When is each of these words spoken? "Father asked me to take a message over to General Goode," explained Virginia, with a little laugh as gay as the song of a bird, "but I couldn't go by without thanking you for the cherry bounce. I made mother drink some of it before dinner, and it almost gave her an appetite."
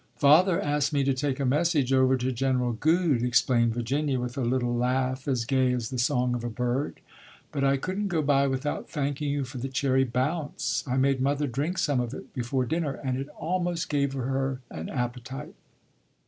"Father 0.15 0.59
asked 0.59 0.93
me 0.93 1.03
to 1.03 1.13
take 1.13 1.39
a 1.39 1.45
message 1.45 1.93
over 1.93 2.17
to 2.17 2.31
General 2.31 2.73
Goode," 2.73 3.21
explained 3.21 3.75
Virginia, 3.75 4.19
with 4.19 4.35
a 4.35 4.41
little 4.41 4.73
laugh 4.75 5.27
as 5.27 5.45
gay 5.45 5.71
as 5.73 5.91
the 5.91 5.99
song 5.99 6.33
of 6.33 6.43
a 6.43 6.49
bird, 6.49 7.01
"but 7.51 7.63
I 7.63 7.77
couldn't 7.77 8.07
go 8.07 8.23
by 8.23 8.47
without 8.47 8.89
thanking 8.89 9.29
you 9.29 9.43
for 9.43 9.59
the 9.59 9.69
cherry 9.69 10.03
bounce. 10.03 10.83
I 10.87 10.97
made 10.97 11.21
mother 11.21 11.45
drink 11.45 11.77
some 11.77 11.99
of 11.99 12.15
it 12.15 12.33
before 12.33 12.65
dinner, 12.65 12.93
and 13.03 13.15
it 13.15 13.29
almost 13.37 13.89
gave 13.89 14.13
her 14.13 14.61
an 14.71 14.89
appetite." 14.89 15.53